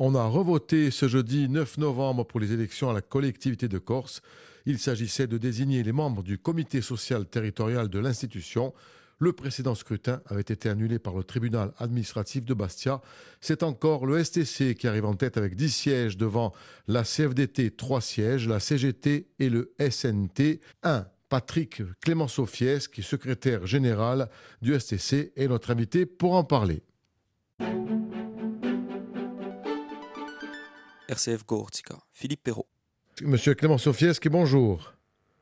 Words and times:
On 0.00 0.14
a 0.14 0.24
revoté 0.24 0.92
ce 0.92 1.08
jeudi 1.08 1.48
9 1.48 1.78
novembre 1.78 2.24
pour 2.24 2.38
les 2.38 2.52
élections 2.52 2.88
à 2.88 2.92
la 2.92 3.00
collectivité 3.00 3.66
de 3.66 3.78
Corse. 3.78 4.22
Il 4.64 4.78
s'agissait 4.78 5.26
de 5.26 5.38
désigner 5.38 5.82
les 5.82 5.90
membres 5.90 6.22
du 6.22 6.38
comité 6.38 6.80
social 6.82 7.26
territorial 7.26 7.88
de 7.88 7.98
l'institution. 7.98 8.72
Le 9.18 9.32
précédent 9.32 9.74
scrutin 9.74 10.20
avait 10.26 10.42
été 10.42 10.68
annulé 10.68 11.00
par 11.00 11.16
le 11.16 11.24
tribunal 11.24 11.72
administratif 11.78 12.44
de 12.44 12.54
Bastia. 12.54 13.02
C'est 13.40 13.64
encore 13.64 14.06
le 14.06 14.22
STC 14.22 14.76
qui 14.76 14.86
arrive 14.86 15.04
en 15.04 15.14
tête 15.14 15.36
avec 15.36 15.56
10 15.56 15.68
sièges 15.68 16.16
devant 16.16 16.52
la 16.86 17.02
CFDT 17.02 17.72
3 17.72 18.00
sièges, 18.00 18.46
la 18.46 18.60
CGT 18.60 19.26
et 19.40 19.50
le 19.50 19.74
SNT 19.80 20.60
1. 20.84 21.06
Patrick 21.28 21.82
Clémenceau 22.00 22.46
Fies, 22.46 22.86
qui 22.92 23.00
est 23.00 23.04
secrétaire 23.04 23.66
général 23.66 24.30
du 24.62 24.78
STC, 24.78 25.32
est 25.34 25.48
notre 25.48 25.72
invité 25.72 26.06
pour 26.06 26.34
en 26.34 26.44
parler. 26.44 26.84
RCF 31.08 31.44
Gortica, 31.46 31.94
Philippe 32.12 32.42
Perrault. 32.44 32.66
Monsieur 33.22 33.54
Clémenceau 33.54 33.92
Fieschi, 33.92 34.28
bonjour. 34.28 34.92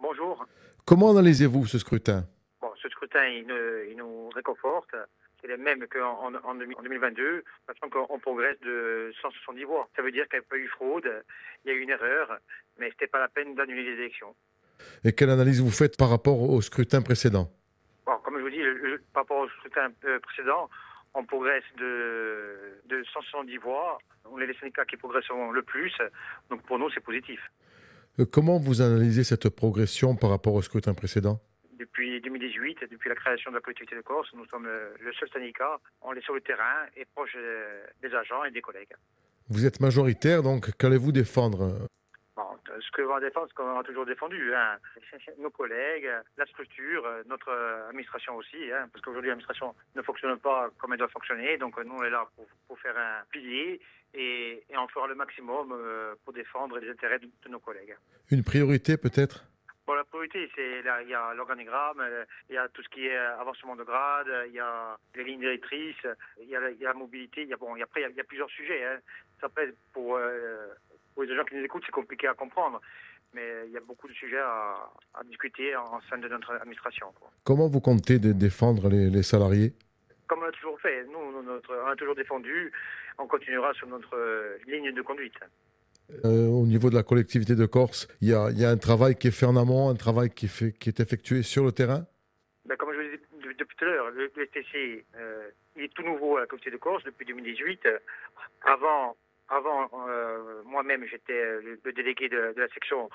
Bonjour. 0.00 0.46
Comment 0.84 1.10
analysez-vous 1.10 1.66
ce 1.66 1.78
scrutin? 1.78 2.24
Bon, 2.60 2.70
ce 2.80 2.88
scrutin, 2.88 3.24
il, 3.26 3.46
nous- 3.46 3.90
il 3.90 3.96
nous 3.96 4.28
réconforte. 4.30 4.94
C'est 5.40 5.48
le 5.48 5.56
même 5.58 5.86
qu'en 5.88 6.28
en, 6.28 6.34
en 6.34 6.54
2022, 6.54 7.44
parce 7.66 7.78
qu'on 7.80 8.18
progresse 8.18 8.58
de 8.60 9.12
170 9.20 9.64
voix. 9.64 9.88
Ça 9.96 10.02
veut 10.02 10.12
dire 10.12 10.26
qu'il 10.28 10.38
n'y 10.38 10.44
a 10.44 10.48
pas 10.48 10.56
eu 10.56 10.68
fraude, 10.68 11.08
il 11.64 11.68
y 11.68 11.70
a 11.72 11.74
eu 11.74 11.80
une 11.80 11.90
erreur, 11.90 12.38
mais 12.78 12.88
c'était 12.90 13.06
pas 13.06 13.20
la 13.20 13.28
peine 13.28 13.54
d'annuler 13.54 13.82
les 13.82 14.02
élections. 14.02 14.34
Et 15.04 15.12
quelle 15.12 15.30
analyse 15.30 15.60
vous 15.60 15.70
faites 15.70 15.96
par 15.96 16.08
rapport 16.10 16.40
au 16.40 16.60
scrutin 16.62 17.02
précédent? 17.02 17.50
Bon, 18.06 18.16
comme 18.24 18.38
je 18.38 18.42
vous 18.42 18.50
dis, 18.50 18.62
le- 18.62 18.74
le- 18.78 19.02
par 19.12 19.24
rapport 19.24 19.38
au 19.40 19.48
scrutin 19.48 19.88
euh, 20.04 20.18
précédent, 20.20 20.70
on 21.16 21.24
progresse 21.24 21.64
de, 21.78 22.78
de 22.88 23.02
170 23.12 23.56
voix. 23.58 23.98
On 24.30 24.38
est 24.38 24.46
les 24.46 24.54
syndicats 24.54 24.84
qui 24.84 24.96
progressent 24.96 25.30
le 25.30 25.62
plus, 25.62 25.92
donc 26.50 26.62
pour 26.62 26.78
nous, 26.78 26.90
c'est 26.90 27.00
positif. 27.00 27.40
Euh, 28.18 28.26
Comment 28.30 28.58
vous 28.58 28.82
analysez 28.82 29.24
cette 29.24 29.48
progression 29.48 30.14
par 30.14 30.30
rapport 30.30 30.54
au 30.54 30.62
scrutin 30.62 30.94
précédent? 30.94 31.40
Depuis 31.78 32.20
2018, 32.20 32.78
depuis 32.90 33.08
la 33.08 33.14
création 33.14 33.50
de 33.50 33.56
la 33.56 33.60
collectivité 33.60 33.96
de 33.96 34.00
Corse, 34.02 34.28
nous 34.34 34.46
sommes 34.46 34.66
euh, 34.66 34.90
le 35.00 35.12
seul 35.14 35.28
syndicat. 35.30 35.78
On 36.02 36.12
est 36.14 36.22
sur 36.22 36.34
le 36.34 36.40
terrain 36.40 36.86
et 36.96 37.04
proche 37.14 37.36
euh, 37.36 37.84
des 38.02 38.14
agents 38.14 38.44
et 38.44 38.50
des 38.50 38.60
collègues. 38.60 38.94
Vous 39.48 39.64
êtes 39.64 39.80
majoritaire, 39.80 40.42
donc 40.42 40.70
qu'allez-vous 40.76 41.12
défendre? 41.12 41.88
Ce 42.80 42.90
que 42.92 43.02
l'on 43.02 43.08
va 43.14 43.20
défendre, 43.20 43.48
ce 43.48 43.54
qu'on 43.54 43.78
a 43.78 43.82
toujours 43.84 44.06
défendu, 44.06 44.54
hein, 44.54 44.78
nos 45.38 45.50
collègues, 45.50 46.10
la 46.36 46.46
structure, 46.46 47.04
euh, 47.06 47.22
notre 47.26 47.48
euh, 47.50 47.88
administration 47.88 48.36
aussi, 48.36 48.70
hein, 48.72 48.88
parce 48.92 49.04
qu'aujourd'hui 49.04 49.28
l'administration 49.30 49.74
ne 49.94 50.02
fonctionne 50.02 50.38
pas 50.38 50.70
comme 50.78 50.92
elle 50.92 50.98
doit 50.98 51.08
fonctionner, 51.08 51.56
donc 51.58 51.78
euh, 51.78 51.84
nous 51.84 51.94
on 51.96 52.02
est 52.04 52.10
là 52.10 52.26
pour, 52.34 52.46
pour 52.66 52.78
faire 52.78 52.96
un 52.96 53.22
pilier 53.30 53.80
et, 54.14 54.62
et 54.70 54.76
on 54.76 54.88
fera 54.88 55.06
le 55.06 55.14
maximum 55.14 55.74
pour 56.24 56.32
défendre 56.32 56.78
les 56.78 56.90
intérêts 56.90 57.18
de, 57.18 57.26
de 57.44 57.48
nos 57.48 57.58
collègues. 57.60 57.96
Une 58.30 58.42
priorité 58.44 58.96
peut-être? 58.96 59.44
Bon, 59.86 59.94
la 59.94 60.02
priorité, 60.02 60.50
c'est 60.56 60.80
il 60.80 61.08
y 61.08 61.14
a 61.14 61.32
l'organigramme, 61.34 62.02
il 62.48 62.56
y 62.56 62.58
a 62.58 62.66
tout 62.68 62.82
ce 62.82 62.88
qui 62.88 63.06
est 63.06 63.16
avancement 63.16 63.76
de 63.76 63.84
grade, 63.84 64.26
il 64.48 64.52
y 64.54 64.58
a 64.58 64.96
les 65.14 65.22
lignes 65.22 65.38
directrices, 65.38 66.04
il 66.40 66.48
y 66.48 66.56
a, 66.56 66.60
la- 66.60 66.70
il 66.72 66.78
y 66.78 66.84
a 66.86 66.88
la 66.88 66.94
mobilité, 66.94 67.42
il 67.42 67.48
y 67.48 67.52
a 67.52 67.56
bon, 67.56 67.80
après 67.80 68.00
il 68.00 68.02
y 68.02 68.06
a, 68.06 68.08
il 68.10 68.16
y 68.16 68.20
a 68.20 68.24
plusieurs 68.24 68.50
sujets. 68.50 68.84
Hein. 68.84 68.98
Ça 69.40 69.48
pèse 69.48 69.72
pour 69.92 70.16
euh, 70.16 70.66
pour 71.16 71.24
les 71.24 71.34
gens 71.34 71.44
qui 71.44 71.54
nous 71.56 71.64
écoutent, 71.64 71.82
c'est 71.86 71.92
compliqué 71.92 72.28
à 72.28 72.34
comprendre, 72.34 72.78
mais 73.32 73.64
il 73.66 73.72
y 73.72 73.76
a 73.78 73.80
beaucoup 73.80 74.06
de 74.06 74.12
sujets 74.12 74.38
à, 74.38 74.90
à 75.14 75.24
discuter 75.24 75.74
en 75.74 75.98
sein 76.10 76.18
de 76.18 76.28
notre 76.28 76.52
administration. 76.52 77.06
quoi. 77.18 77.30
Comment 77.42 77.68
vous 77.68 77.80
comptez 77.80 78.18
de 78.18 78.32
défendre 78.32 78.90
les, 78.90 79.08
les 79.08 79.22
salariés? 79.22 79.72
Comme 80.28 80.40
on 80.42 80.46
a 80.46 80.52
toujours 80.52 80.78
fait, 80.80 81.04
nous, 81.06 81.42
notre, 81.42 81.74
on 81.84 81.88
a 81.88 81.96
toujours 81.96 82.14
défendu, 82.14 82.70
on 83.18 83.26
continuera 83.26 83.72
sur 83.72 83.86
notre 83.88 84.14
euh, 84.14 84.58
ligne 84.66 84.92
de 84.92 85.00
conduite. 85.00 85.34
Euh, 86.26 86.48
Au 86.48 86.66
niveau 86.66 86.90
de 86.90 86.94
la 86.94 87.02
collectivité 87.02 87.54
de 87.56 87.64
Corse, 87.64 88.06
il 88.20 88.28
y 88.28 88.34
a, 88.34 88.50
il 88.50 88.58
y 88.60 88.64
a 88.66 88.70
un 88.70 88.76
travail 88.76 89.16
qui 89.16 89.28
est 89.28 89.30
fait 89.40 89.46
en 89.46 89.56
amont, 89.56 89.88
un 89.88 89.94
travail 89.96 90.28
qui 90.30 90.44
est, 90.46 90.48
fait, 90.48 90.72
qui 90.72 90.90
est 90.90 91.00
effectué 91.00 91.42
sur 91.42 91.64
le 91.64 91.72
terrain? 91.72 92.04
Ben, 92.66 92.76
comme 92.76 92.90
je 92.92 92.96
vous 92.96 93.02
l'ai 93.02 93.16
dit 93.16 93.22
de- 93.42 93.52
depuis 93.54 93.76
tout 93.76 93.84
à 93.86 93.88
l'heure, 93.88 94.10
le, 94.10 94.30
le 94.36 94.46
STC, 94.46 95.04
euh, 95.16 95.48
il 95.76 95.84
est 95.84 95.94
tout 95.94 96.02
nouveau 96.02 96.36
à 96.36 96.40
la 96.40 96.46
Communauté 96.46 96.70
de 96.70 96.76
Corse 96.76 97.02
depuis 97.04 97.24
2018. 97.26 97.86
Euh, 97.86 97.98
Avant, 98.64 99.16
avant 99.48 99.88
euh, 100.08 100.62
moi-même, 100.64 101.06
j'étais 101.06 101.32
euh, 101.32 101.78
le, 101.84 101.92
délégué 101.92 102.28
de, 102.28 102.54
la 102.56 102.68
section 102.68 103.08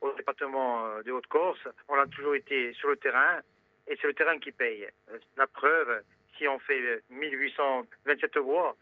au 0.00 0.12
département 0.12 0.86
euh, 0.86 1.02
de 1.02 1.12
Haute-Corse. 1.12 1.68
On 1.88 1.94
a 1.94 2.06
toujours 2.06 2.34
été 2.34 2.72
sur 2.74 2.88
le 2.88 2.96
terrain 2.96 3.40
et 3.86 3.96
c'est 4.00 4.06
le 4.06 4.14
terrain 4.14 4.38
qui 4.38 4.52
paye. 4.52 4.88
La 5.36 5.46
preuve, 5.46 6.02
si 6.36 6.48
on 6.48 6.58
fait 6.58 6.80
euh, 6.80 7.00
1827 7.10 8.38
voix, 8.38 8.76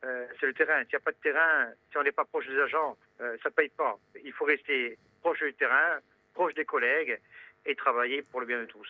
c'est 0.00 0.46
le 0.46 0.54
terrain. 0.54 0.80
S'il 0.82 0.90
n'y 0.90 0.96
a 0.96 1.00
pas 1.00 1.10
de 1.10 1.16
terrain, 1.16 1.72
si 1.90 1.98
on 1.98 2.04
n'est 2.04 2.12
pas 2.12 2.24
proche 2.24 2.46
des 2.46 2.56
agents, 2.60 2.96
ça 3.18 3.24
ne 3.26 3.50
paye 3.50 3.68
pas. 3.70 3.98
Il 4.22 4.32
faut 4.32 4.44
rester 4.44 4.96
proche 5.20 5.42
du 5.42 5.52
terrain, 5.54 5.98
proche 6.34 6.54
des 6.54 6.64
collègues 6.64 7.18
et 7.66 7.74
travailler 7.74 8.22
pour 8.30 8.38
le 8.38 8.46
bien 8.46 8.60
de 8.60 8.66
tous. 8.66 8.86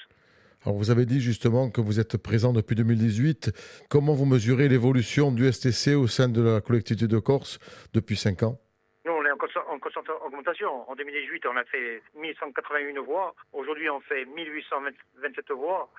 Alors 0.64 0.76
vous 0.76 0.90
avez 0.90 1.06
dit 1.06 1.20
justement 1.20 1.70
que 1.70 1.80
vous 1.80 2.00
êtes 2.00 2.16
présent 2.16 2.52
depuis 2.52 2.74
2018. 2.74 3.52
Comment 3.88 4.14
vous 4.14 4.24
mesurez 4.26 4.68
l'évolution 4.68 5.30
du 5.30 5.50
STC 5.50 5.94
au 5.94 6.08
sein 6.08 6.28
de 6.28 6.42
la 6.42 6.60
collectivité 6.60 7.06
de 7.06 7.18
Corse 7.18 7.58
depuis 7.94 8.16
5 8.16 8.42
ans? 8.42 8.58
Nous, 9.04 9.12
on 9.12 9.24
est 9.24 9.30
en 9.30 9.36
constant- 9.36 9.64
en 9.68 9.78
constante 9.78 10.08
augmentation. 10.26 10.88
En 10.90 10.94
2018, 10.96 11.46
on 11.46 11.56
a 11.56 11.64
fait 11.64 12.02
1181 12.16 13.00
voix. 13.02 13.34
Aujourd'hui, 13.52 13.88
on 13.88 14.00
fait 14.00 14.24
1827 14.24 15.50
voix. 15.52 15.90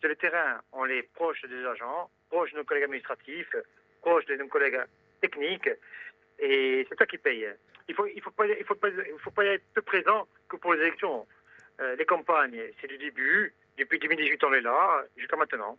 C'est 0.00 0.08
le 0.08 0.16
terrain. 0.16 0.60
On 0.72 0.86
est 0.86 1.02
proche 1.14 1.42
des 1.42 1.64
agents, 1.66 2.08
proche 2.30 2.52
de 2.52 2.58
nos 2.58 2.64
collègues 2.64 2.84
administratifs, 2.84 3.54
proche 4.02 4.24
de 4.26 4.36
nos 4.36 4.46
collègues 4.46 4.80
techniques. 5.20 5.68
Et 6.38 6.86
c'est 6.88 6.96
ça 6.98 7.06
qui 7.06 7.18
paye. 7.18 7.46
Il 7.88 7.94
faut, 7.94 8.06
il 8.06 8.20
faut 8.22 8.30
pas, 8.30 8.46
il 8.46 8.64
faut 8.64 8.76
il 8.84 9.18
faut 9.20 9.30
pas 9.30 9.44
être 9.46 9.64
peu 9.74 9.82
présent 9.82 10.26
que 10.48 10.56
pour 10.56 10.74
les 10.74 10.82
élections. 10.82 11.26
Euh, 11.80 11.96
les 11.96 12.04
campagnes, 12.06 12.60
c'est 12.80 12.86
du 12.88 12.98
début. 12.98 13.52
Depuis 13.78 13.98
2018, 13.98 14.42
on 14.44 14.54
est 14.54 14.60
là, 14.60 15.04
jusqu'à 15.16 15.36
maintenant. 15.36 15.78